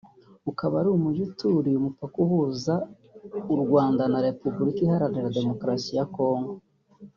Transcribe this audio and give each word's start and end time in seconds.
ukaba 0.51 0.75
ari 0.81 0.89
umujyi 0.91 1.21
uturiye 1.29 1.77
umupaka 1.77 2.15
uhuza 2.25 2.73
u 3.53 3.55
Rwanda 3.63 4.03
na 4.11 4.19
Repubulika 4.27 4.79
iharanira 4.83 5.33
Demokarasi 5.37 5.91
ya 5.97 6.05
Congo 6.15 6.53